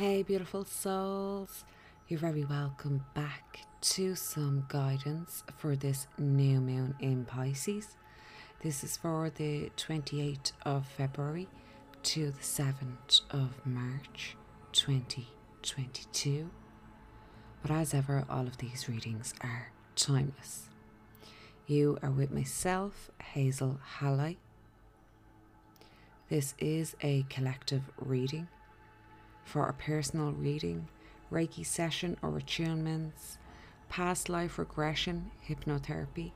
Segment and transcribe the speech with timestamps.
[0.00, 1.62] Hey, beautiful souls.
[2.08, 7.98] You're very welcome back to some guidance for this new moon in Pisces.
[8.62, 11.48] This is for the 28th of February
[12.04, 14.38] to the 7th of March
[14.72, 16.48] 2022.
[17.60, 20.70] But as ever, all of these readings are timeless.
[21.66, 24.38] You are with myself, Hazel Halley.
[26.30, 28.48] This is a collective reading
[29.50, 30.86] for a personal reading,
[31.32, 33.38] Reiki session or attunements,
[33.88, 36.30] past life regression, hypnotherapy,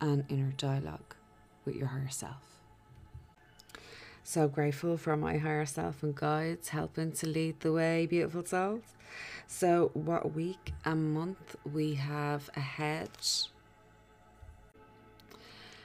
[0.00, 1.14] and inner dialogue
[1.64, 2.42] with your higher self.
[4.22, 8.82] So grateful for my higher self and guides helping to lead the way, beautiful souls.
[9.46, 13.10] So, what week and month we have ahead?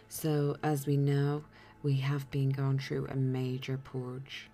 [0.09, 1.43] So, as we know,
[1.83, 4.49] we have been going through a major purge.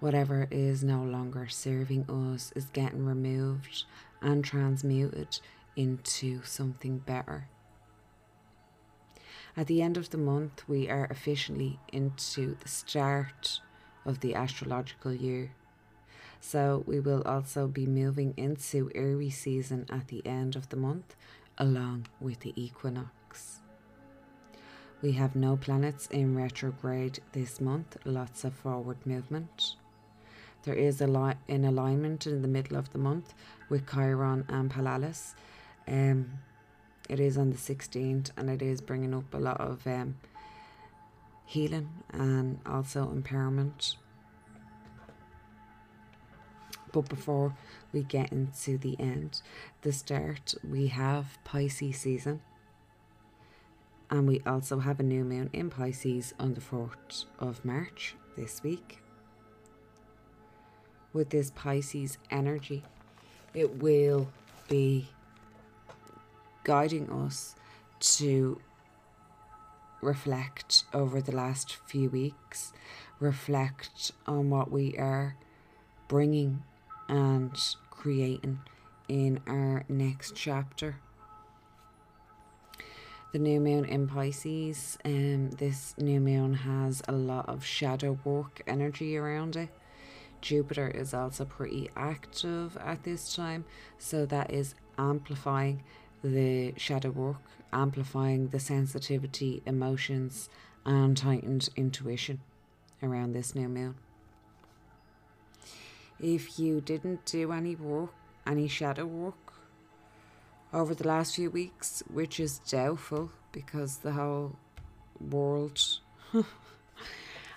[0.00, 3.84] Whatever is no longer serving us is getting removed
[4.20, 5.40] and transmuted
[5.76, 7.48] into something better.
[9.56, 13.60] At the end of the month, we are officially into the start
[14.04, 15.52] of the astrological year.
[16.40, 21.16] So, we will also be moving into Aries season at the end of the month,
[21.58, 23.60] along with the equinox.
[25.02, 29.76] We have no planets in retrograde this month, lots of forward movement.
[30.68, 33.32] There is a an alignment in the middle of the month
[33.70, 35.32] with Chiron and Palalis.
[35.86, 36.40] Um,
[37.08, 40.16] it is on the 16th and it is bringing up a lot of um,
[41.46, 43.96] healing and also empowerment.
[46.92, 47.54] But before
[47.90, 49.40] we get into the end,
[49.80, 52.42] the start, we have Pisces season.
[54.10, 58.62] And we also have a new moon in Pisces on the 4th of March this
[58.62, 58.98] week.
[61.12, 62.82] With this Pisces energy,
[63.54, 64.28] it will
[64.68, 65.08] be
[66.64, 67.54] guiding us
[68.00, 68.60] to
[70.00, 72.72] reflect over the last few weeks,
[73.18, 75.36] reflect on what we are
[76.06, 76.62] bringing
[77.08, 77.56] and
[77.90, 78.60] creating
[79.08, 80.96] in our next chapter.
[83.32, 88.62] The new moon in Pisces, um, this new moon has a lot of shadow work
[88.66, 89.68] energy around it.
[90.40, 93.64] Jupiter is also pretty active at this time,
[93.98, 95.82] so that is amplifying
[96.22, 97.42] the shadow work,
[97.72, 100.48] amplifying the sensitivity, emotions,
[100.84, 102.40] and heightened intuition
[103.02, 103.94] around this new moon.
[106.20, 108.12] If you didn't do any work,
[108.46, 109.52] any shadow work
[110.72, 114.56] over the last few weeks, which is doubtful because the whole
[115.20, 115.80] world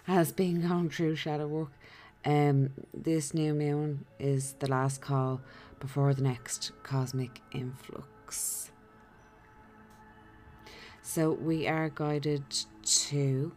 [0.03, 1.71] has been going through shadow work,
[2.25, 5.41] um, this new moon is the last call
[5.79, 8.71] before the next cosmic influx.
[11.01, 12.43] So we are guided
[12.83, 13.51] to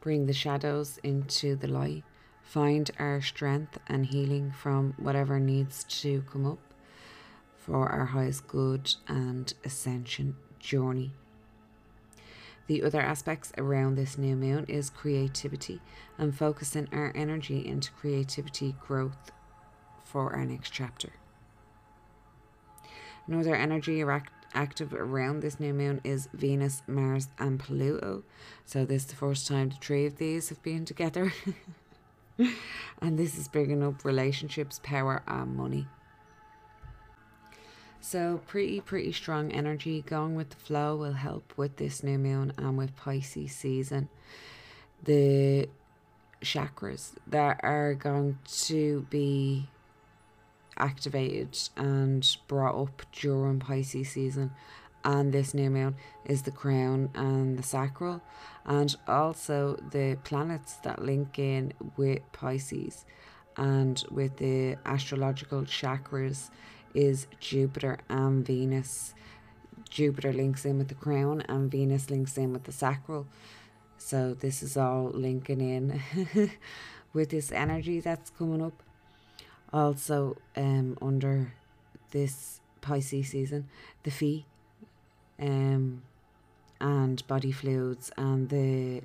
[0.00, 2.04] bring the shadows into the light,
[2.42, 6.58] find our strength and healing from whatever needs to come up
[7.56, 11.12] for our highest good and ascension journey.
[12.70, 15.80] The other aspects around this new moon is creativity
[16.16, 19.32] and focusing our energy into creativity growth
[20.04, 21.08] for our next chapter.
[23.26, 24.04] Another energy
[24.54, 28.22] active around this new moon is Venus, Mars, and Pluto.
[28.64, 31.32] So, this is the first time the three of these have been together.
[32.38, 35.88] and this is bringing up relationships, power, and money.
[38.02, 40.02] So, pretty, pretty strong energy.
[40.02, 44.08] Going with the flow will help with this new moon and with Pisces season.
[45.04, 45.68] The
[46.42, 49.68] chakras that are going to be
[50.78, 54.50] activated and brought up during Pisces season
[55.04, 55.94] and this new moon
[56.24, 58.20] is the crown and the sacral
[58.66, 63.04] and also the planets that link in with Pisces
[63.56, 66.50] and with the astrological chakras
[66.94, 69.14] is Jupiter and Venus.
[69.88, 73.26] Jupiter links in with the crown and Venus links in with the sacral.
[73.98, 76.00] So this is all linking in
[77.12, 78.82] with this energy that's coming up.
[79.72, 81.52] Also, um, under
[82.10, 83.68] this Pisces season,
[84.02, 84.46] the fee
[85.40, 86.02] um,
[86.80, 89.02] and body fluids and the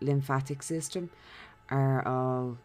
[0.00, 1.10] lymphatic system
[1.70, 2.58] are all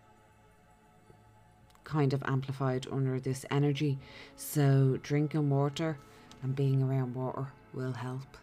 [1.91, 3.99] kind of amplified under this energy.
[4.38, 5.97] So, drinking water
[6.41, 8.38] and being around water will help.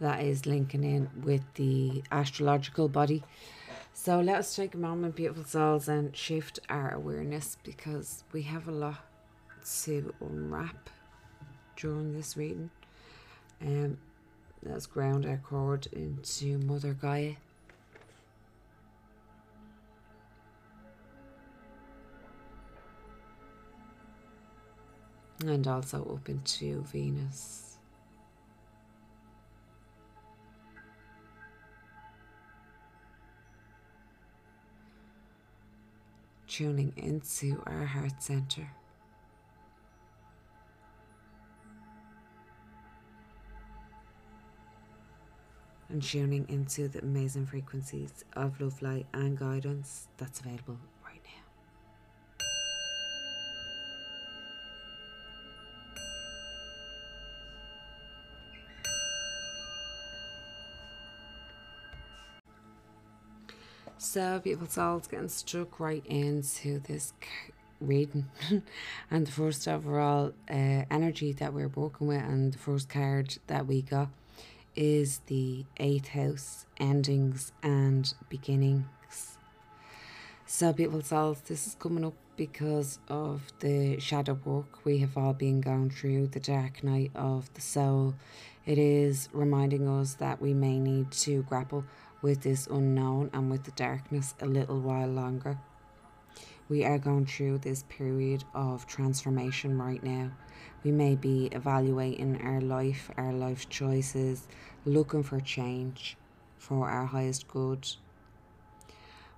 [0.00, 3.22] That is linking in with the astrological body.
[3.94, 8.68] So, let us take a moment, beautiful souls, and shift our awareness because we have
[8.68, 8.98] a lot
[9.84, 10.90] to unwrap
[11.76, 12.70] during this reading.
[13.62, 13.96] Um,
[14.62, 17.34] let's ground our cord into Mother Gaia.
[25.48, 27.78] And also open to Venus.
[36.46, 38.68] Tuning into our heart center.
[45.88, 50.78] And tuning into the amazing frequencies of love, light, and guidance that's available
[64.02, 67.12] So, beautiful souls getting stuck right into this
[67.82, 68.30] reading.
[69.10, 73.66] and the first overall uh, energy that we're working with, and the first card that
[73.66, 74.08] we got
[74.74, 79.36] is the eighth house endings and beginnings.
[80.46, 85.34] So, beautiful souls, this is coming up because of the shadow work we have all
[85.34, 88.14] been going through, the dark night of the soul.
[88.64, 91.84] It is reminding us that we may need to grapple
[92.22, 95.58] with this unknown and with the darkness a little while longer.
[96.68, 100.30] We are going through this period of transformation right now.
[100.84, 104.46] We may be evaluating our life, our life choices,
[104.84, 106.16] looking for change
[106.58, 107.88] for our highest good.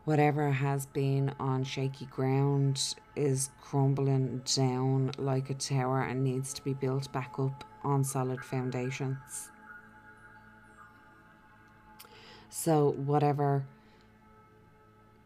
[0.04, 6.62] Whatever has been on shaky ground is crumbling down like a tower and needs to
[6.62, 9.50] be built back up on solid foundations.
[12.54, 13.64] So, whatever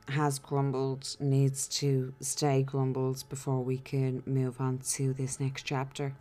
[0.06, 6.14] has grumbled needs to stay grumbled before we can move on to this next chapter.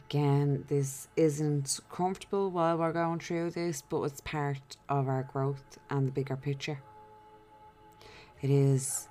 [0.00, 5.78] Again, this isn't comfortable while we're going through this, but it's part of our growth
[5.88, 6.82] and the bigger picture.
[8.42, 9.06] It is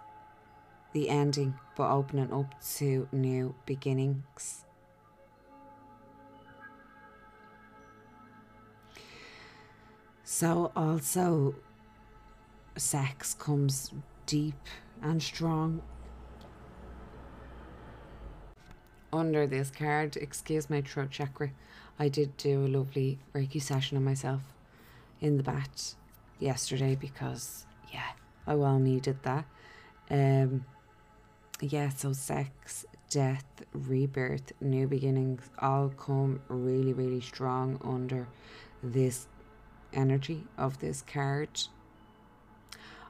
[0.91, 4.65] the ending, but opening up to new beginnings.
[10.31, 11.55] So, also,
[12.77, 13.91] sex comes
[14.27, 14.53] deep
[15.01, 15.81] and strong
[19.11, 20.17] under this card.
[20.17, 21.49] Excuse my throat chakra.
[21.97, 24.43] I did do a lovely Reiki session on myself
[25.19, 25.95] in the bat
[26.37, 28.11] yesterday because, yeah,
[28.45, 29.45] I well needed that.
[30.11, 30.63] Um,
[31.59, 38.27] yeah, so sex, death, rebirth, new beginnings all come really, really strong under
[38.83, 39.25] this
[39.93, 41.49] energy of this card.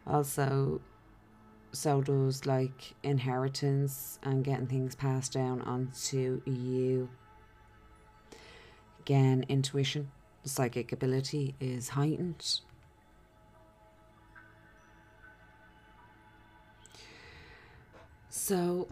[0.06, 0.82] Also,
[1.72, 7.10] so does like inheritance and getting things passed down onto you.
[9.02, 10.12] Again, intuition,
[10.44, 12.62] psychic ability is heightened.
[18.30, 18.88] So,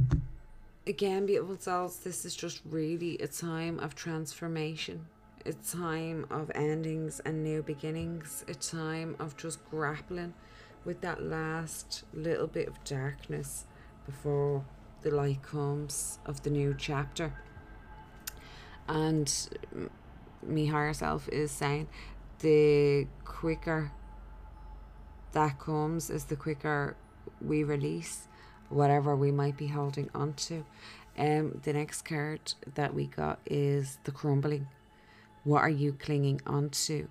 [0.86, 5.06] again, beautiful souls, this is just really a time of transformation.
[5.46, 8.44] A time of endings and new beginnings.
[8.48, 10.34] A time of just grappling
[10.84, 13.66] with that last little bit of darkness
[14.06, 14.66] before
[15.02, 17.34] the light comes of the new chapter.
[18.88, 19.32] And
[20.42, 21.88] me higher self is saying
[22.40, 23.92] the quicker
[25.34, 26.96] that comes is the quicker
[27.42, 28.28] we release
[28.70, 30.66] whatever we might be holding on to.
[31.18, 34.68] Um, the next card that we got is the crumbling.
[35.48, 37.08] What are you clinging onto?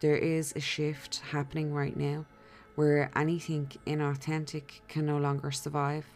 [0.00, 2.24] There is a shift happening right now
[2.76, 6.06] where anything inauthentic can no longer survive.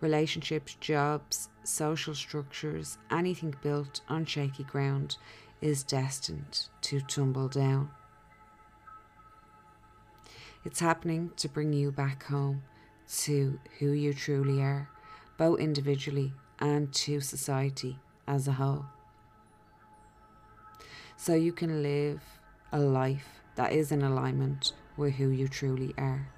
[0.00, 5.16] Relationships, jobs, social structures, anything built on shaky ground
[5.60, 7.90] is destined to tumble down.
[10.64, 12.62] It's happening to bring you back home
[13.24, 14.88] to who you truly are,
[15.36, 18.86] both individually and to society as a whole.
[21.22, 22.22] So you can live
[22.72, 26.30] a life that is in alignment with who you truly are.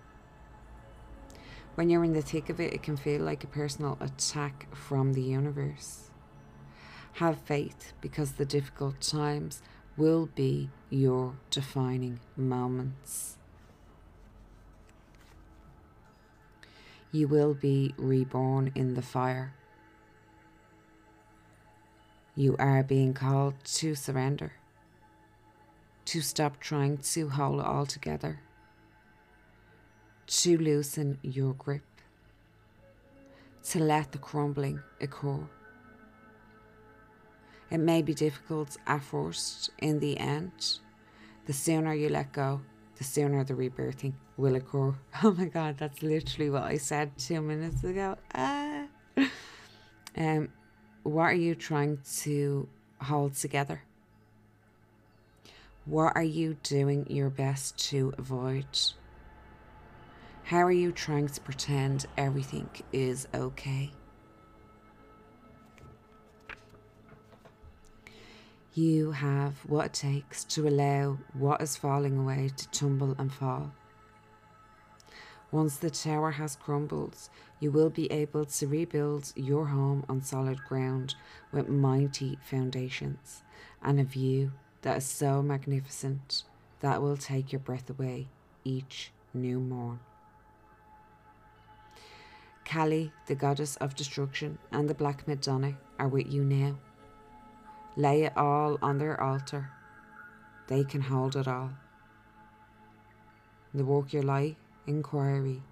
[1.76, 5.12] When you're in the thick of it, it can feel like a personal attack from
[5.12, 6.10] the universe.
[7.12, 9.62] Have faith because the difficult times
[9.96, 13.36] will be your defining moments.
[17.12, 19.54] You will be reborn in the fire.
[22.34, 24.54] You are being called to surrender,
[26.12, 28.38] to stop trying to hold it all together,
[30.26, 31.80] to loosen your grip,
[33.62, 35.40] to let the crumbling occur.
[37.70, 40.80] It may be difficult at first, in the end.
[41.46, 42.60] The sooner you let go,
[42.98, 44.94] the sooner the rebirthing will occur.
[45.24, 48.18] Oh my god, that's literally what I said two minutes ago.
[48.34, 48.84] Ah.
[50.14, 50.50] Um,
[51.04, 52.68] what are you trying to
[53.00, 53.80] hold together?
[55.84, 58.66] What are you doing your best to avoid?
[60.44, 63.90] How are you trying to pretend everything is okay?
[68.74, 73.72] You have what it takes to allow what is falling away to tumble and fall.
[75.50, 77.16] Once the tower has crumbled,
[77.58, 81.16] you will be able to rebuild your home on solid ground
[81.50, 83.42] with mighty foundations
[83.82, 86.44] and a view that is so magnificent
[86.80, 88.28] that will take your breath away
[88.64, 90.00] each new morn.
[92.64, 96.78] Kali, the goddess of destruction, and the Black Madonna are with you now.
[97.96, 99.70] Lay it all on their altar.
[100.68, 101.70] They can hold it all.
[103.74, 105.62] The walk your life inquiry.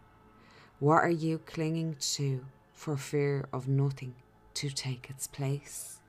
[0.79, 4.15] What are you clinging to for fear of nothing
[4.55, 6.00] to take its place?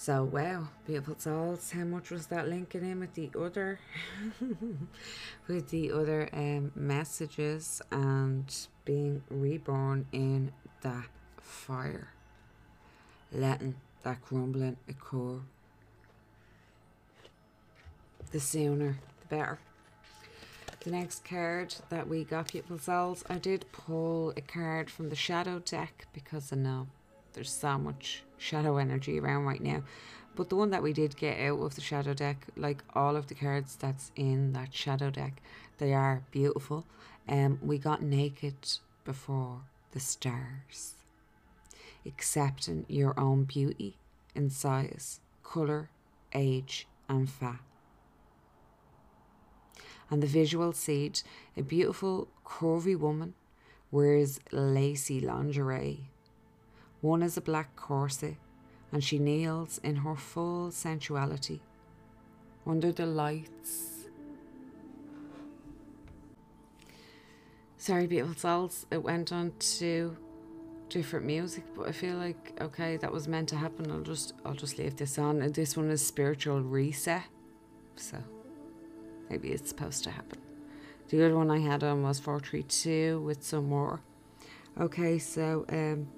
[0.00, 1.72] So, wow, beautiful souls.
[1.72, 3.80] How much was that linking in with the other,
[5.46, 8.50] with the other um, messages and
[8.86, 11.04] being reborn in that
[11.38, 12.14] fire?
[13.30, 15.40] letting that crumbling occur.
[18.30, 19.58] The sooner, the better.
[20.82, 25.14] The next card that we got, people souls, I did pull a card from the
[25.14, 26.86] shadow deck because I know
[27.32, 29.82] there's so much shadow energy around right now.
[30.36, 33.26] But the one that we did get out of the shadow deck, like all of
[33.26, 35.42] the cards that's in that shadow deck,
[35.78, 36.86] they are beautiful.
[37.28, 38.54] Um, we got naked
[39.04, 40.94] before the stars
[42.06, 43.96] accepting your own beauty
[44.34, 45.90] in size, colour,
[46.34, 47.60] age, and fat.
[50.10, 51.20] And the visual seed,
[51.56, 53.34] a beautiful, curvy woman
[53.90, 56.10] wears lacy lingerie.
[57.00, 58.36] One is a black corset,
[58.92, 61.60] and she kneels in her full sensuality
[62.66, 64.06] under the lights.
[67.78, 68.86] Sorry, beautiful souls.
[68.90, 70.16] It went on to
[70.90, 73.90] different music, but I feel like okay, that was meant to happen.
[73.90, 75.40] I'll just I'll just leave this on.
[75.40, 77.22] And this one is spiritual reset,
[77.96, 78.18] so
[79.30, 80.38] maybe it's supposed to happen.
[81.08, 84.00] The other one I had on was four three two with some more.
[84.78, 86.08] Okay, so um,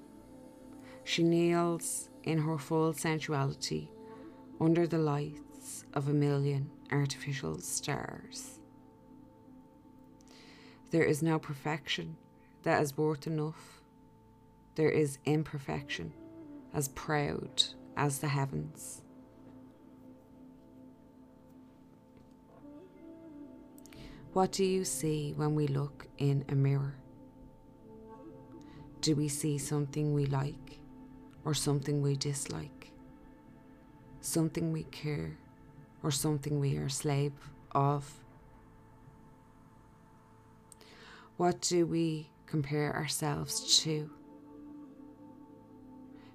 [1.03, 3.89] she kneels in her full sensuality
[4.59, 8.59] under the lights of a million artificial stars.
[10.91, 12.17] There is no perfection
[12.63, 13.81] that is worth enough.
[14.75, 16.13] There is imperfection
[16.73, 17.63] as proud
[17.97, 19.01] as the heavens.
[24.33, 26.95] What do you see when we look in a mirror?
[29.01, 30.79] Do we see something we like
[31.45, 32.91] or something we dislike?
[34.21, 35.37] Something we care
[36.01, 37.33] or something we are slave
[37.71, 38.11] of?
[41.37, 44.09] What do we compare ourselves to?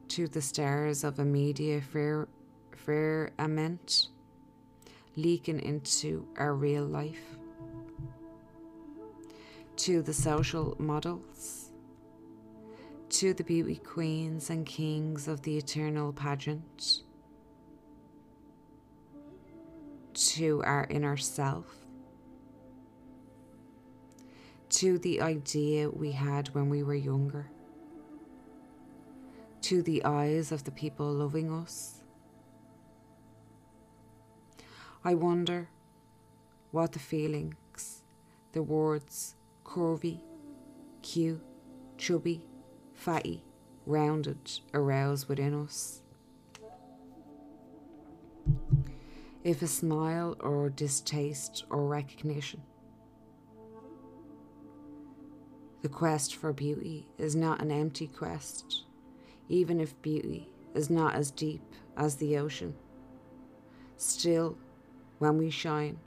[0.09, 1.81] To the stars of a media
[2.77, 4.09] firmament
[5.17, 7.37] leaking into our real life?
[9.77, 11.68] To the social models?
[13.19, 17.03] To the beauty queens and kings of the eternal pageant?
[20.15, 21.79] To our inner self?
[24.71, 27.51] to the idea we had when we were younger,
[29.63, 32.03] to the eyes of the people loving us.
[35.05, 35.69] I wonder
[36.71, 38.03] what the feelings,
[38.53, 40.21] the words curvy,
[41.03, 41.43] cute,
[41.97, 42.43] chubby,
[42.99, 43.45] fatty,
[43.87, 46.03] rounded arouse within us.
[49.45, 52.61] If a smile or distaste or recognition
[55.81, 58.83] The quest for beauty is not an empty quest,
[59.49, 61.63] even if beauty is not as deep
[61.97, 62.75] as the ocean.
[63.97, 64.59] Still,
[65.21, 65.99] when we shine,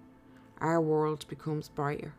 [0.60, 2.14] our world becomes brighter.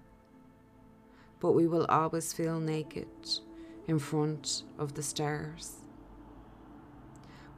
[1.40, 3.08] But we will always feel naked
[3.86, 5.76] in front of the stars.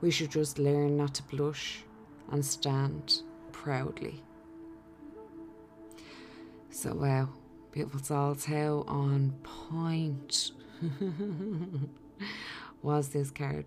[0.00, 1.84] We should just learn not to blush
[2.30, 4.22] and stand proudly.
[6.70, 7.28] So, wow.
[7.74, 10.52] Beautiful Souls, how on point
[12.82, 13.66] was this card?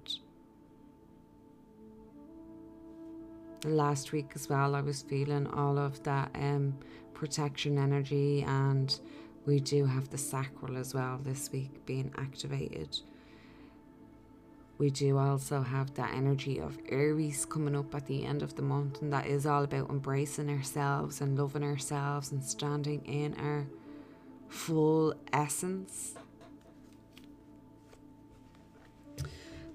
[3.65, 6.77] Last week as well, I was feeling all of that um,
[7.13, 8.97] protection energy, and
[9.47, 12.99] we do have the sacral as well this week being activated.
[14.77, 18.61] We do also have that energy of Aries coming up at the end of the
[18.61, 23.65] month, and that is all about embracing ourselves and loving ourselves and standing in our
[24.49, 26.15] full essence.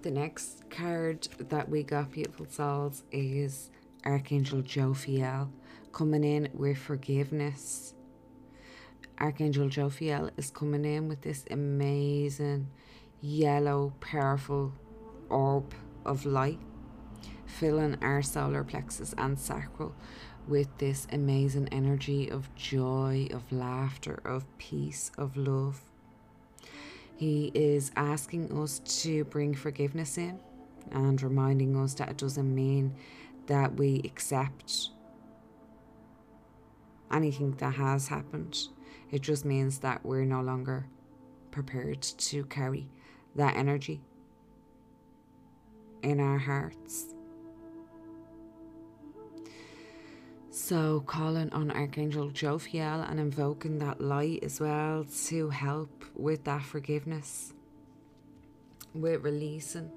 [0.03, 3.71] The next card that we got, Beautiful Souls, is
[4.05, 5.49] Archangel Jophiel
[5.93, 7.95] coming in with forgiveness.
[9.23, 12.67] Archangel Jophiel is coming in with this amazing
[13.21, 14.73] yellow, powerful
[15.29, 15.73] orb
[16.05, 16.59] of light,
[17.47, 19.95] filling our solar plexus and sacral
[20.49, 25.81] with this amazing energy of joy, of laughter, of peace, of love.
[27.15, 30.41] He is asking us to bring forgiveness in
[30.91, 32.97] and reminding us that it doesn't mean
[33.47, 34.89] that we accept
[37.13, 38.59] anything that has happened.
[39.13, 40.87] It just means that we're no longer
[41.51, 42.89] prepared to carry
[43.37, 44.01] that energy
[46.03, 47.15] in our hearts.
[50.51, 56.63] So, calling on Archangel Jophiel and invoking that light as well to help with that
[56.63, 57.53] forgiveness,
[58.95, 59.91] with releasing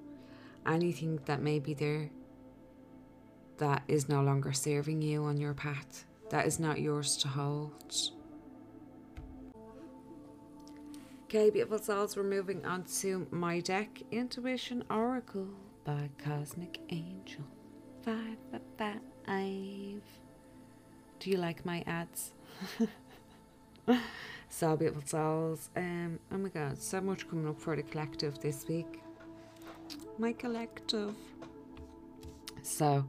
[0.66, 2.10] anything that may be there
[3.58, 7.94] that is no longer serving you on your path, that is not yours to hold.
[11.26, 15.48] Okay, beautiful souls, we're moving on to my deck Intuition Oracle
[15.84, 17.42] by Cosmic Angel.
[18.04, 20.02] Five, five, five.
[21.20, 22.30] Do you like my ads?
[24.50, 25.72] so beautiful souls.
[25.76, 29.02] Um, oh my god, so much coming up for the collective this week.
[30.20, 31.16] My collective.
[32.62, 33.04] So,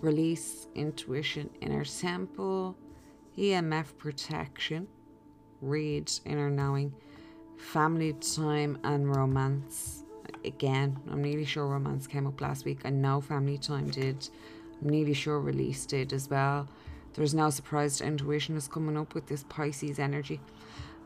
[0.00, 2.76] release, intuition, inner temple,
[3.36, 4.86] EMF protection,
[5.60, 6.94] read, inner knowing,
[7.58, 10.04] family time, and romance.
[10.44, 12.80] Again, I'm nearly sure romance came up last week.
[12.84, 14.28] I know family time did.
[14.80, 16.68] I'm nearly sure release did as well.
[17.14, 20.40] There's no surprise intuition is coming up with this Pisces energy.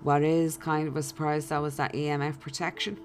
[0.02, 2.98] What is kind of a surprise though is that EMF protection.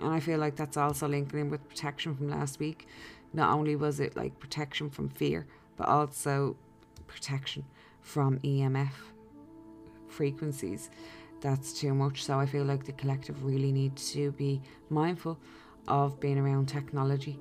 [0.00, 2.86] And I feel like that's also linking in with protection from last week.
[3.32, 6.56] Not only was it like protection from fear, but also
[7.06, 7.64] protection
[8.00, 8.92] from EMF
[10.08, 10.90] frequencies.
[11.44, 12.24] That's too much.
[12.24, 15.38] So I feel like the collective really needs to be mindful
[15.86, 17.38] of being around technology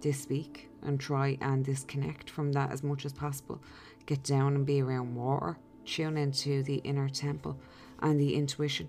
[0.00, 3.62] this week and try and disconnect from that as much as possible
[4.06, 7.56] get down and be around water, tune into the inner temple
[8.00, 8.88] and the intuition.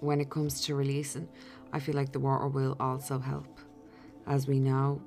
[0.00, 1.28] When it comes to releasing,
[1.72, 3.60] I feel like the water will also help.
[4.26, 5.00] As we know,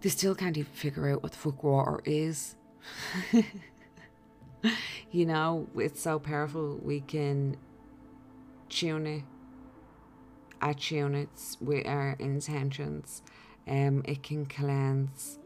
[0.00, 2.56] they still can't even figure out what the fuck water is.
[5.10, 6.78] you know, it's so powerful.
[6.82, 7.56] We can
[8.68, 9.22] tune it,
[10.60, 13.22] attune it with our intentions.
[13.66, 15.38] Um, it can cleanse.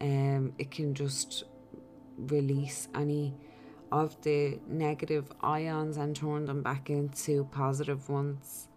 [0.00, 1.44] Um, it can just
[2.16, 3.34] release any
[3.92, 8.68] of the negative ions and turn them back into positive ones.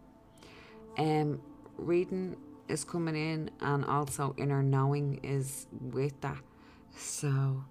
[0.98, 1.42] Um,
[1.78, 2.36] reading
[2.68, 6.38] is coming in, and also inner knowing is with that.
[6.96, 7.64] So.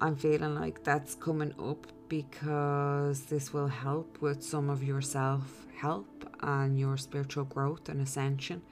[0.00, 5.66] I'm feeling like that's coming up because this will help with some of your self
[5.76, 6.06] help
[6.40, 8.62] and your spiritual growth and ascension.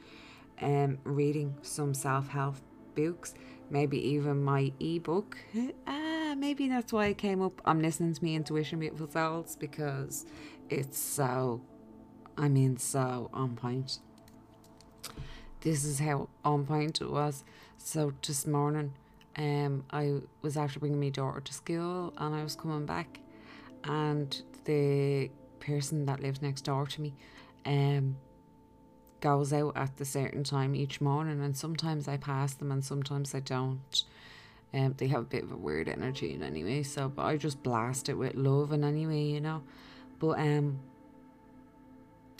[0.63, 2.57] Um, reading some self help
[2.95, 3.35] books,
[3.71, 5.37] maybe even my ebook.
[5.87, 7.61] ah, maybe that's why it came up.
[7.65, 10.27] I'm listening to me intuition, beautiful souls, because
[10.71, 11.61] it's so,
[12.39, 13.99] I mean, so on point.
[15.61, 17.43] This is how on point it was.
[17.79, 18.95] So this morning,
[19.37, 23.21] um, I was after bringing my daughter to school, and I was coming back,
[23.85, 27.15] and the person that lives next door to me,
[27.65, 28.17] um,
[29.21, 33.35] goes out at a certain time each morning, and sometimes I pass them, and sometimes
[33.35, 34.05] I don't.
[34.73, 37.63] Um, they have a bit of a weird energy in anyway, so but I just
[37.63, 39.63] blast it with love and anyway, you know.
[40.19, 40.81] But um,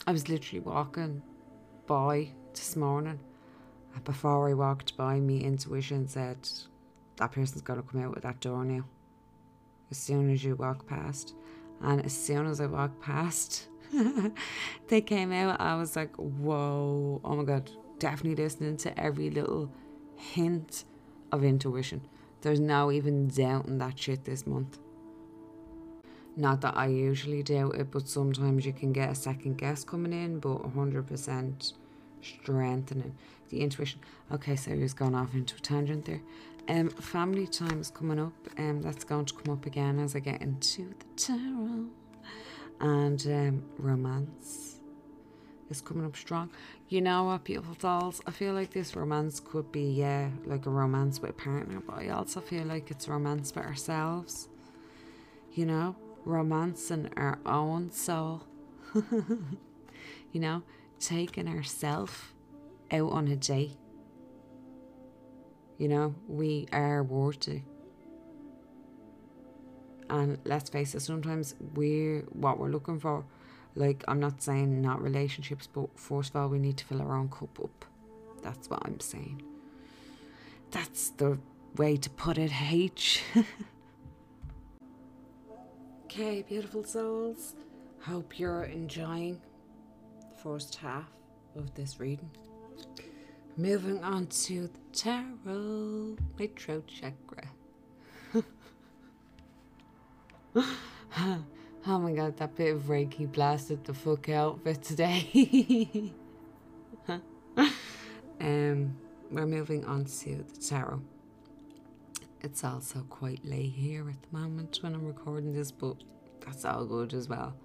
[0.07, 1.23] I was literally walking
[1.87, 3.21] by this morning.
[4.05, 6.49] Before I walked by, me intuition said
[7.17, 8.85] that person's gonna come out with that door now.
[9.91, 11.35] As soon as you walk past,
[11.81, 13.69] and as soon as I walked past,
[14.89, 15.61] they came out.
[15.61, 19.71] I was like, whoa, oh my god, definitely listening to every little
[20.17, 20.85] hint
[21.33, 22.01] of intuition.
[22.41, 24.79] There's no even doubting that shit this month.
[26.37, 30.13] Not that I usually doubt it, but sometimes you can get a second guess coming
[30.13, 31.73] in, but 100%
[32.21, 33.15] strengthening
[33.49, 34.01] the intuition.
[34.33, 36.23] Okay, so he's gone off into a tangent there.
[36.69, 40.19] Um, family time is coming up, um, that's going to come up again as I
[40.19, 41.87] get into the tarot.
[42.81, 44.81] And um, romance
[45.71, 46.51] is coming up strong.
[46.89, 48.21] You know what, beautiful dolls?
[48.27, 51.99] I feel like this romance could be, yeah, like a romance with a partner, but
[51.99, 54.49] I also feel like it's romance with ourselves.
[55.53, 58.43] You know, romance in our own soul.
[60.33, 60.63] you know,
[61.01, 62.35] taking ourself
[62.91, 63.77] out on a date.
[65.79, 67.63] You know, we are worthy.
[70.09, 73.25] And let's face it, sometimes we're what we're looking for.
[73.75, 77.15] Like, I'm not saying not relationships, but first of all, we need to fill our
[77.15, 77.85] own cup up.
[78.43, 79.43] That's what I'm saying.
[80.71, 81.39] That's the
[81.77, 83.23] way to put it, H.
[86.05, 87.55] okay, beautiful souls.
[88.01, 89.41] Hope you're enjoying
[90.21, 91.11] the first half
[91.57, 92.31] of this reading.
[93.59, 96.19] Moving on to the tarot,
[96.59, 97.49] throat chakra.
[101.87, 106.13] oh my god, that bit of Reiki blasted the fuck out for today.
[108.41, 108.95] um,
[109.31, 111.01] we're moving on to the tarot.
[112.43, 115.97] It's also quite late here at the moment when I'm recording this, but
[116.45, 117.57] that's all good as well.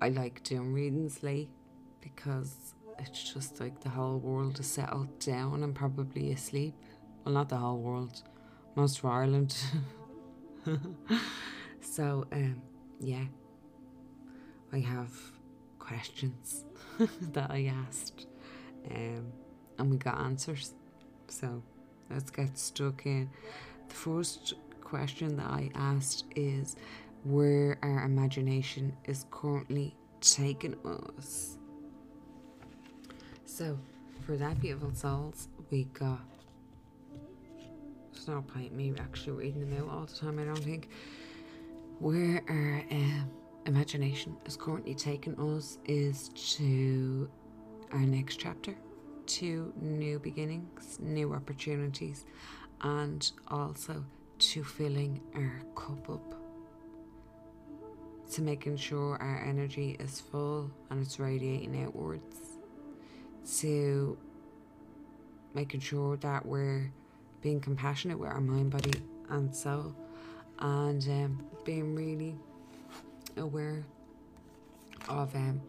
[0.00, 1.50] I like doing readings late
[2.00, 6.74] because it's just like the whole world is settled down and probably asleep.
[7.24, 8.22] Well, not the whole world,
[8.74, 9.56] most of Ireland.
[11.80, 12.62] so, um,
[13.00, 13.24] yeah,
[14.72, 15.10] I have
[15.78, 16.64] questions
[17.32, 18.26] that I asked,
[18.90, 19.32] um,
[19.78, 20.74] and we got answers.
[21.28, 21.62] So,
[22.10, 23.30] let's get stuck in.
[23.88, 26.76] The first question that I asked is
[27.24, 31.58] where our imagination is currently taking us.
[33.54, 33.78] So,
[34.26, 36.18] for that beautiful souls, we got.
[38.12, 40.88] It's not me actually reading them out all the time, I don't think.
[42.00, 43.30] Where our um,
[43.66, 47.30] imagination is currently taking us is to
[47.92, 48.74] our next chapter,
[49.26, 52.24] to new beginnings, new opportunities,
[52.80, 54.04] and also
[54.40, 56.34] to filling our cup up.
[58.32, 62.53] To making sure our energy is full and it's radiating outwards
[63.58, 64.16] to
[65.54, 66.90] making sure that we're
[67.42, 68.92] being compassionate with our mind, body,
[69.30, 69.94] and soul,
[70.58, 72.34] and um, being really
[73.36, 73.84] aware
[75.08, 75.60] of um,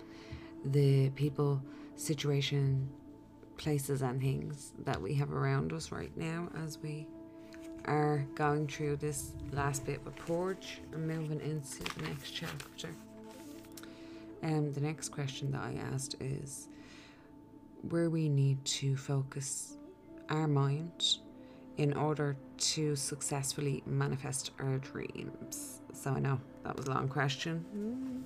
[0.65, 1.61] the people,
[1.95, 2.89] situation,
[3.57, 7.07] places, and things that we have around us right now as we
[7.85, 12.89] are going through this last bit of purge and moving into the next chapter.
[14.43, 16.69] Um, the next question that I asked is
[17.89, 19.77] where we need to focus
[20.29, 21.17] our mind
[21.77, 25.81] in order to successfully manifest our dreams.
[25.93, 28.25] So I know that was a long question.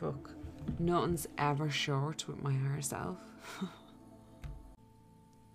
[0.00, 0.30] Fuck.
[0.78, 3.18] Nothing's ever short with my higher self.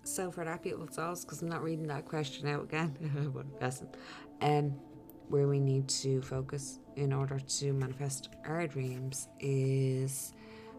[0.04, 3.88] so for that beautiful souls, because I'm not reading that question out again, but listen,
[4.40, 4.74] um,
[5.28, 10.32] where we need to focus in order to manifest our dreams is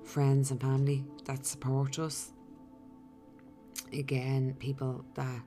[0.03, 2.31] friends and family that support us.
[3.93, 5.41] Again, people that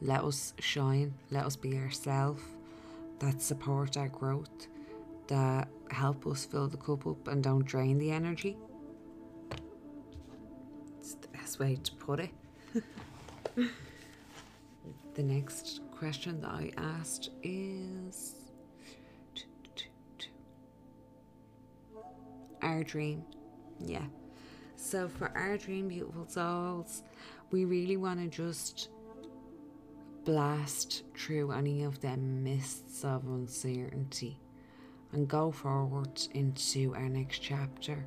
[0.00, 2.42] let us shine, let us be ourselves,
[3.20, 4.66] that support our growth,
[5.28, 8.56] that help us fill the cup up and don't drain the energy.
[10.98, 12.30] It's the best way to put it.
[15.14, 18.41] the next question that I asked is
[22.62, 23.24] our dream.
[23.78, 24.04] Yeah.
[24.76, 27.02] So, for our dream, beautiful souls,
[27.50, 28.88] we really want to just
[30.24, 34.38] blast through any of them mists of uncertainty
[35.12, 38.06] and go forward into our next chapter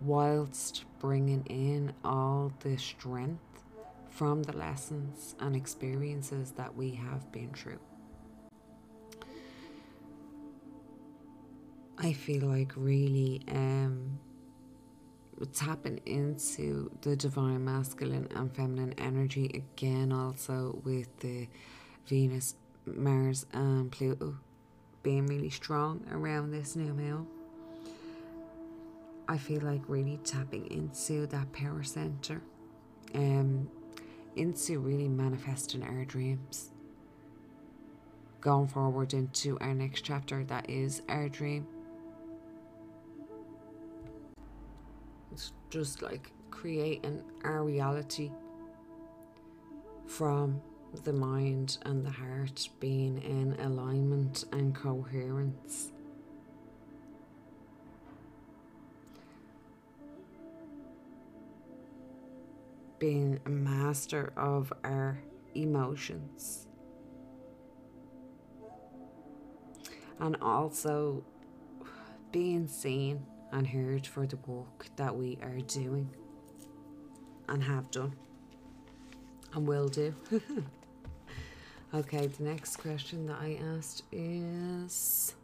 [0.00, 3.64] whilst bringing in all the strength
[4.10, 7.80] from the lessons and experiences that we have been through.
[12.06, 14.20] I feel like really um,
[15.52, 21.48] tapping into the divine masculine and feminine energy again, also with the
[22.06, 22.54] Venus,
[22.86, 24.36] Mars, and Pluto
[25.02, 27.26] being really strong around this new moon.
[29.26, 32.40] I feel like really tapping into that power center,
[33.16, 33.68] um,
[34.36, 36.70] into really manifesting our dreams.
[38.40, 41.66] Going forward into our next chapter, that is our dream
[45.70, 48.30] Just like creating our reality
[50.06, 50.60] from
[51.04, 55.92] the mind and the heart being in alignment and coherence.
[62.98, 65.18] Being a master of our
[65.54, 66.66] emotions.
[70.18, 71.24] And also
[72.32, 76.10] being seen and heard for the work that we are doing
[77.48, 78.14] and have done
[79.54, 80.14] and will do.
[81.94, 85.34] okay, the next question that I asked is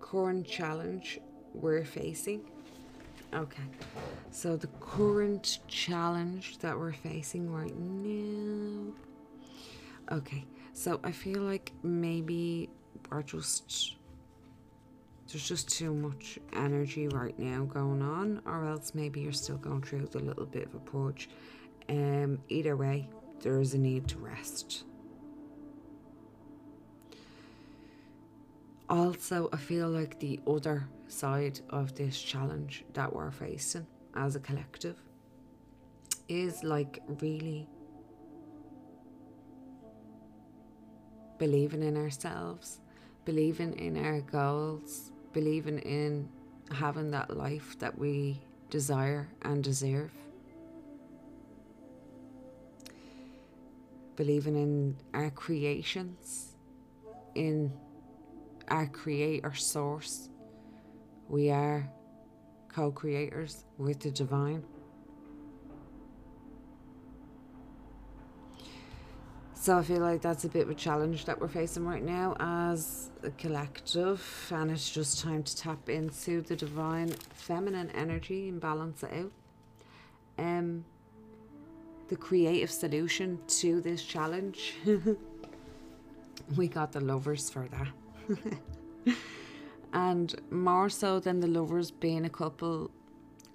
[0.00, 1.18] current challenge
[1.54, 2.42] we're facing.
[3.32, 3.64] Okay,
[4.30, 8.92] so the current challenge that we're facing right now.
[10.12, 12.70] Okay, so I feel like maybe
[13.10, 13.96] are just
[15.28, 19.82] there's just too much energy right now going on, or else maybe you're still going
[19.82, 21.28] through a little bit of a purge.
[21.88, 23.08] Um, either way,
[23.40, 24.84] there is a need to rest.
[28.88, 34.40] Also, I feel like the other side of this challenge that we're facing as a
[34.40, 35.02] collective
[36.28, 37.66] is like really
[41.38, 42.80] believing in ourselves
[43.24, 46.28] believing in our goals, believing in
[46.70, 50.12] having that life that we desire and deserve.
[54.16, 56.56] Believing in our creations,
[57.34, 57.72] in
[58.68, 60.28] our creator source.
[61.28, 61.88] We are
[62.68, 64.64] co creators with the divine.
[69.64, 72.36] So I feel like that's a bit of a challenge that we're facing right now
[72.38, 78.60] as a collective, and it's just time to tap into the divine feminine energy and
[78.60, 79.32] balance it out.
[80.38, 80.84] Um,
[82.08, 84.74] the creative solution to this challenge,
[86.56, 89.16] we got the lovers for that.
[89.94, 92.90] and more so than the lovers being a couple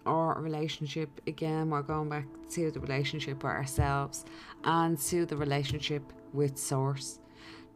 [0.09, 4.25] a relationship, again, we're going back to the relationship with ourselves
[4.63, 7.19] and to the relationship with Source,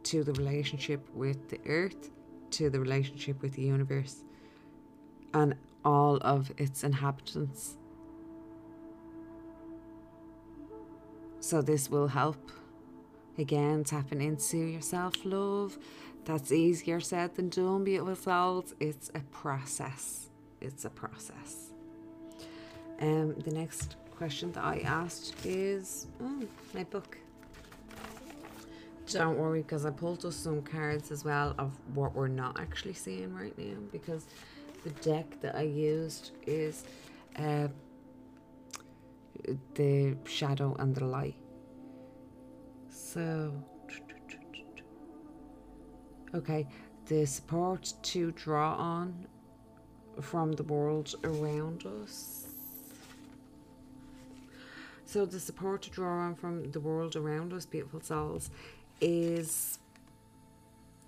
[0.04, 2.10] to the relationship with the earth,
[2.50, 4.24] to the relationship with the universe,
[5.32, 7.76] and all of its inhabitants.
[11.40, 12.50] So, this will help.
[13.36, 15.78] Again, tapping into your self love.
[16.24, 18.74] That's easier said than done, beautiful souls.
[18.80, 20.30] It's a process.
[20.60, 21.73] It's a process.
[23.00, 27.18] Um, the next question that I asked is oh, my book.
[29.10, 32.94] Don't worry, because I pulled us some cards as well of what we're not actually
[32.94, 33.76] seeing right now.
[33.92, 34.26] Because
[34.82, 36.84] the deck that I used is
[37.38, 37.68] uh,
[39.74, 41.36] the shadow and the light.
[42.88, 43.52] So,
[46.34, 46.66] okay,
[47.06, 49.26] the support to draw on
[50.20, 52.43] from the world around us.
[55.14, 58.50] So, the support to draw on from the world around us, beautiful souls,
[59.00, 59.78] is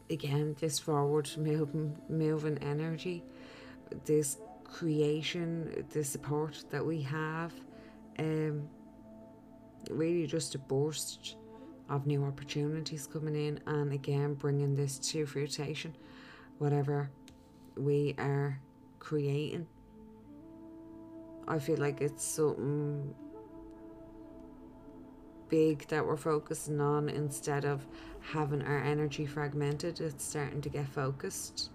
[0.09, 3.25] again this forward moving, moving energy,
[4.05, 7.53] this creation, the support that we have.
[8.21, 8.69] Um,
[9.90, 11.35] really just a burst
[11.88, 15.97] of new opportunities coming in and again bringing this to fruition
[16.59, 17.11] whatever
[17.77, 18.61] we are
[19.01, 19.66] creating
[21.47, 23.14] i feel like it's something
[25.48, 27.87] big that we're focusing on instead of
[28.20, 31.70] having our energy fragmented it's starting to get focused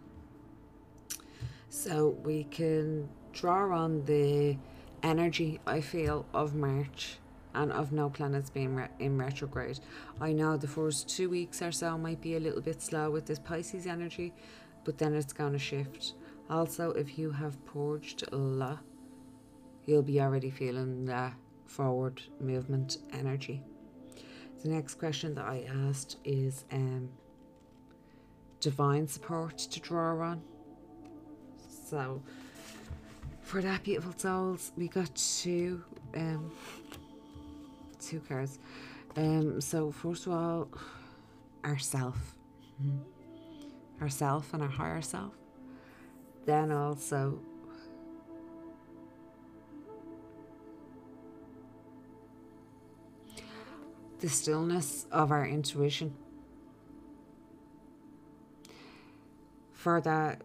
[1.69, 4.57] so we can draw on the
[5.03, 7.19] energy i feel of march
[7.53, 9.79] and of no planets being re- in retrograde.
[10.19, 13.25] I know the first two weeks or so might be a little bit slow with
[13.25, 14.33] this Pisces energy,
[14.83, 16.13] but then it's going to shift.
[16.49, 18.77] Also, if you have purged a
[19.85, 21.31] you'll be already feeling the
[21.71, 23.63] forward movement energy.
[24.61, 27.09] The next question that I asked is um,
[28.59, 30.41] divine support to draw on.
[31.89, 32.21] So,
[33.41, 35.83] for that, beautiful souls, we got two
[36.15, 36.51] um,
[37.99, 38.59] two cards.
[39.15, 40.69] Um, so first of all,
[41.65, 42.35] ourself,
[42.81, 44.03] mm-hmm.
[44.03, 45.33] ourself and our higher self.
[46.45, 47.39] Then also
[54.21, 56.13] the stillness of our intuition.
[59.73, 60.41] For that,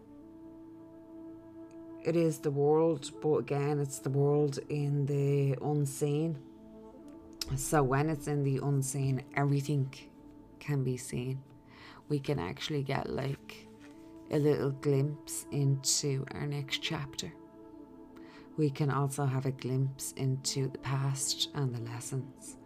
[2.03, 6.37] it is the world, but again, it's the world in the unseen.
[7.55, 9.93] So when it's in the unseen, everything
[10.59, 11.41] can be seen.
[12.09, 13.67] We can actually get like
[14.31, 17.31] a little glimpse into our next chapter.
[18.57, 22.57] We can also have a glimpse into the past and the lessons,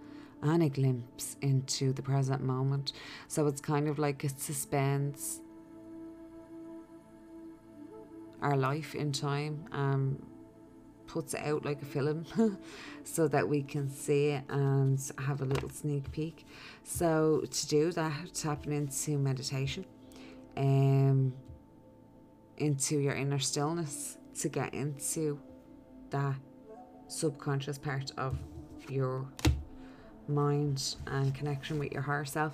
[0.41, 2.93] and a glimpse into the present moment.
[3.27, 5.41] So it's kind of like it suspends
[8.41, 9.65] our life in time.
[9.71, 10.17] Um,
[11.11, 12.25] puts it out like a film
[13.03, 16.45] so that we can see it and have a little sneak peek.
[16.83, 19.85] So to do that, tapping into meditation,
[20.55, 21.33] um,
[22.57, 25.37] into your inner stillness to get into
[26.11, 26.35] that
[27.07, 28.37] subconscious part of
[28.87, 29.27] your
[30.27, 32.53] mind and connection with your higher self.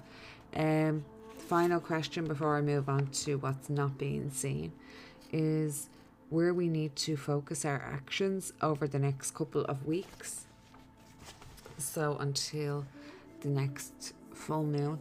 [0.56, 1.04] Um,
[1.38, 4.72] final question before I move on to what's not being seen
[5.32, 5.90] is
[6.30, 10.46] where we need to focus our actions over the next couple of weeks.
[11.78, 12.86] So, until
[13.42, 15.00] the next full moon,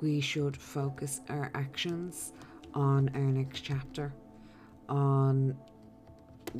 [0.00, 2.32] we should focus our actions
[2.74, 4.12] on our next chapter,
[4.88, 5.56] on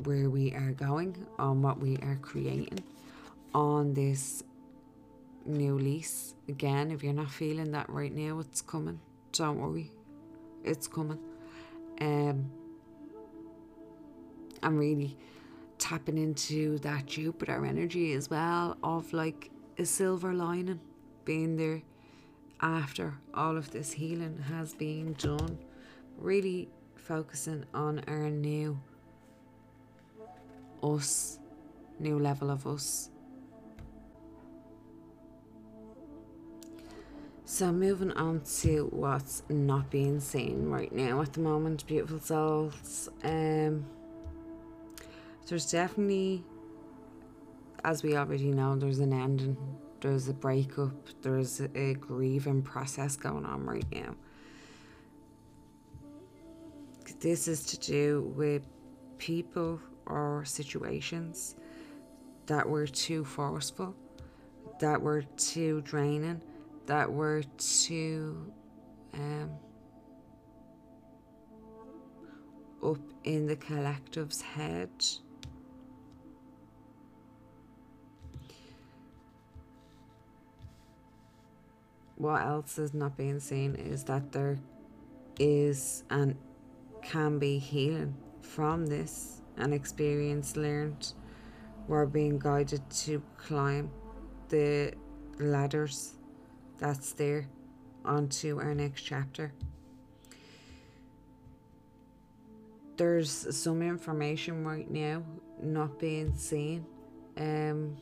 [0.03, 2.79] where we are going, on what we are creating,
[3.53, 4.43] on this
[5.45, 6.35] new lease.
[6.47, 8.99] Again, if you're not feeling that right now, it's coming.
[9.31, 9.91] Don't worry,
[10.63, 11.19] it's coming.
[12.01, 12.51] Um,
[14.61, 15.17] I'm really
[15.77, 20.79] tapping into that Jupiter energy as well of like a silver lining
[21.25, 21.81] being there
[22.61, 25.57] after all of this healing has been done.
[26.17, 28.79] Really focusing on our new
[30.81, 31.39] us,
[31.99, 33.09] new level of us.
[37.53, 43.09] So moving on to what's not being seen right now at the moment, beautiful souls.
[43.23, 43.85] Um
[45.45, 46.43] there's definitely,
[47.83, 49.55] as we already know, there's an ending,
[50.01, 54.15] there's a breakup, there's a grieving process going on right now.
[57.19, 58.63] This is to do with
[59.19, 61.53] people or situations
[62.47, 63.95] that were too forceful,
[64.79, 66.41] that were too draining,
[66.85, 68.51] that were too
[69.13, 69.51] um,
[72.83, 74.89] up in the collective's head.
[82.15, 84.57] What else is not being seen is that there
[85.39, 86.35] is and
[87.01, 91.13] can be healing from this and experience learned.
[91.87, 93.91] We're being guided to climb
[94.49, 94.93] the
[95.39, 96.13] ladders
[96.83, 97.47] that's there
[98.03, 99.53] onto our next chapter.
[102.97, 105.23] There's some information right now
[105.61, 106.85] not being seen.
[107.37, 107.95] Um,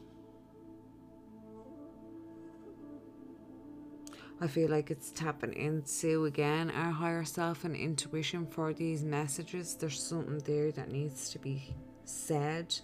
[4.41, 9.75] I feel like it's tapping into again our higher self and intuition for these messages.
[9.75, 12.79] There's something there that needs to be said,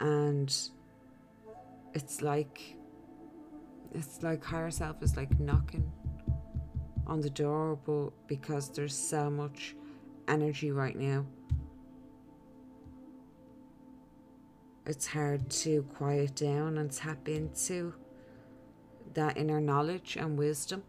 [0.00, 0.48] and
[1.92, 2.75] it's like
[3.96, 5.90] it's like higher self is like knocking
[7.06, 9.74] on the door, but because there's so much
[10.28, 11.24] energy right now,
[14.84, 17.94] it's hard to quiet down and tap into
[19.14, 20.82] that inner knowledge and wisdom.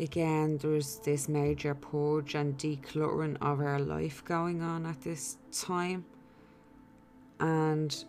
[0.00, 6.06] Again, there's this major purge and decluttering of our life going on at this time,
[7.38, 8.04] and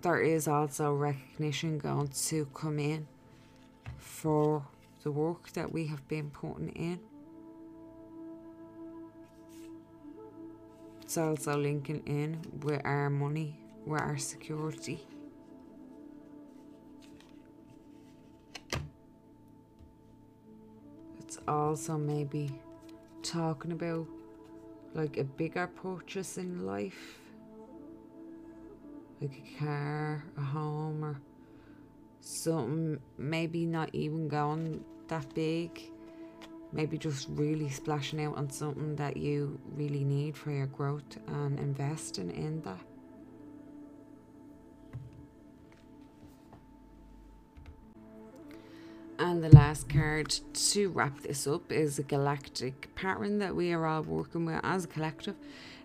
[0.00, 3.08] there is also recognition going to come in
[3.96, 4.64] for
[5.02, 7.00] the work that we have been putting in.
[11.02, 15.04] It's also linking in with our money, with our security.
[21.48, 22.50] Also maybe
[23.22, 24.06] talking about
[24.94, 27.18] like a bigger purchase in life,
[29.20, 31.20] like a car, a home, or
[32.20, 35.80] something maybe not even going that big
[36.72, 41.58] maybe just really splashing out on something that you really need for your growth and
[41.58, 42.87] investing in that.
[49.38, 53.86] And the last card to wrap this up is a galactic pattern that we are
[53.86, 55.36] all working with as a collective.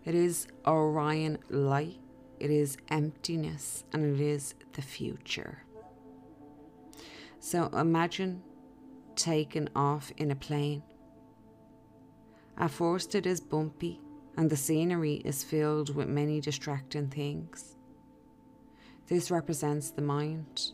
[0.05, 1.99] It is Orion Light,
[2.39, 5.61] it is emptiness, and it is the future.
[7.39, 8.41] So imagine
[9.15, 10.81] taking off in a plane.
[12.57, 14.01] At first, it is bumpy,
[14.35, 17.75] and the scenery is filled with many distracting things.
[19.09, 20.71] This represents the mind.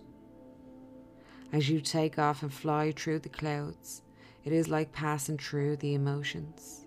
[1.52, 4.04] As you take off and fly through the clouds,
[4.44, 6.86] it is like passing through the emotions.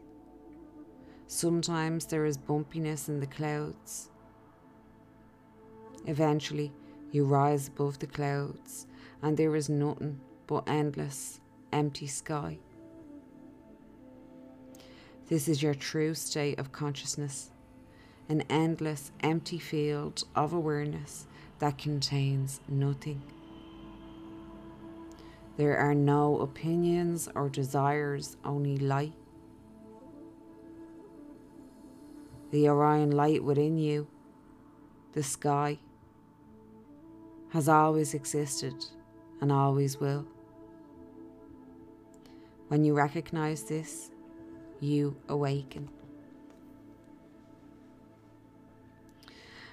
[1.26, 4.10] Sometimes there is bumpiness in the clouds.
[6.06, 6.72] Eventually,
[7.10, 8.86] you rise above the clouds,
[9.20, 11.40] and there is nothing but endless
[11.72, 12.58] empty sky.
[15.28, 17.50] This is your true state of consciousness,
[18.28, 21.26] an endless, empty field of awareness
[21.58, 23.22] that contains nothing.
[25.56, 29.12] There are no opinions or desires, only light.
[32.50, 34.06] The Orion light within you,
[35.12, 35.78] the sky,
[37.50, 38.74] has always existed
[39.40, 40.26] and always will.
[42.68, 44.10] When you recognize this,
[44.80, 45.90] you awaken.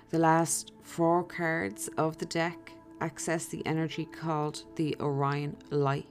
[0.09, 6.07] The last four cards of the deck access the energy called the Orion Light.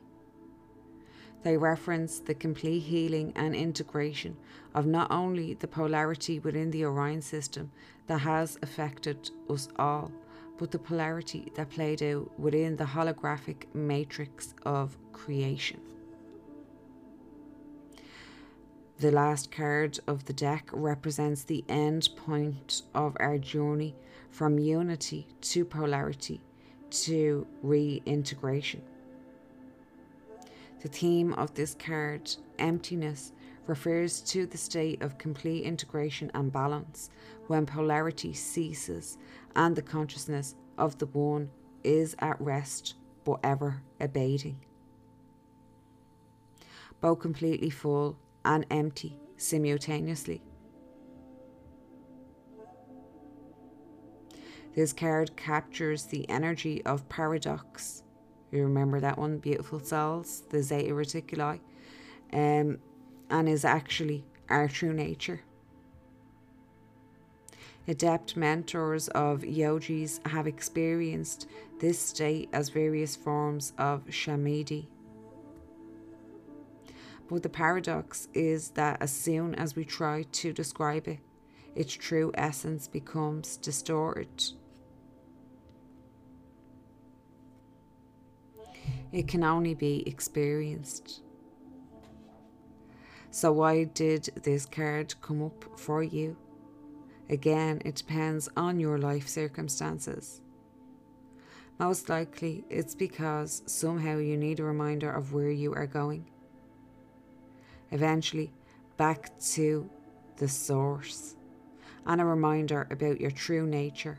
[1.42, 4.36] They reference the complete healing and integration
[4.74, 7.70] of not only the polarity within the Orion system
[8.06, 10.10] that has affected us all,
[10.58, 15.80] but the polarity that played out within the holographic matrix of creation.
[18.98, 23.94] The last card of the deck represents the end point of our journey
[24.30, 26.40] from unity to polarity
[26.90, 28.82] to reintegration.
[30.80, 33.32] The theme of this card, emptiness,
[33.66, 37.10] refers to the state of complete integration and balance
[37.48, 39.18] when polarity ceases
[39.56, 41.50] and the consciousness of the one
[41.84, 44.58] is at rest but ever abating.
[47.00, 50.42] Both completely full and empty simultaneously.
[54.78, 58.04] This card captures the energy of paradox.
[58.52, 61.58] You remember that one, Beautiful Souls, the Zeta Reticuli,
[62.32, 62.78] um,
[63.28, 65.40] and is actually our true nature.
[67.88, 71.48] Adept mentors of yogis have experienced
[71.80, 74.88] this state as various forms of samadhi
[77.28, 81.18] but the paradox is that as soon as we try to describe it,
[81.74, 84.52] its true essence becomes distorted.
[89.12, 91.22] It can only be experienced.
[93.30, 96.36] So, why did this card come up for you?
[97.30, 100.40] Again, it depends on your life circumstances.
[101.78, 106.26] Most likely, it's because somehow you need a reminder of where you are going.
[107.90, 108.52] Eventually,
[108.96, 109.88] back to
[110.36, 111.36] the source,
[112.06, 114.18] and a reminder about your true nature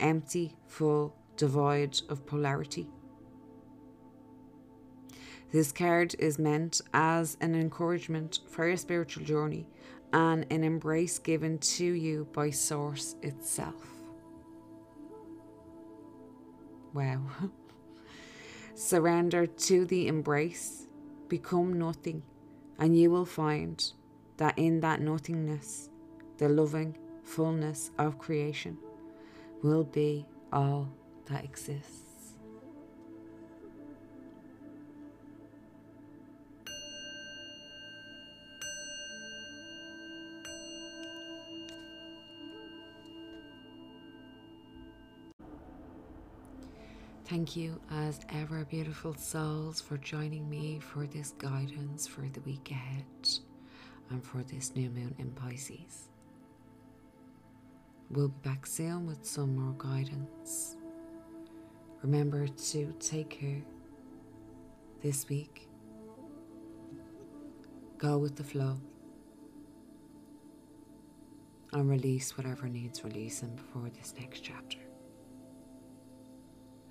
[0.00, 2.88] empty, full, devoid of polarity.
[5.50, 9.66] This card is meant as an encouragement for your spiritual journey
[10.12, 13.86] and an embrace given to you by Source itself.
[16.92, 17.22] Wow.
[18.74, 20.86] Surrender to the embrace,
[21.28, 22.22] become nothing,
[22.78, 23.92] and you will find
[24.36, 25.88] that in that nothingness,
[26.36, 28.78] the loving fullness of creation
[29.62, 30.88] will be all
[31.26, 32.07] that exists.
[47.28, 52.70] Thank you, as ever, beautiful souls, for joining me for this guidance for the week
[52.70, 53.04] ahead
[54.08, 56.08] and for this new moon in Pisces.
[58.10, 60.78] We'll be back soon with some more guidance.
[62.02, 63.62] Remember to take care
[65.02, 65.68] this week.
[67.98, 68.80] Go with the flow
[71.74, 74.78] and release whatever needs releasing before this next chapter.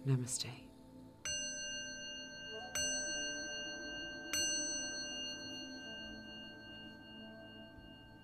[0.08, 0.67] Namaste.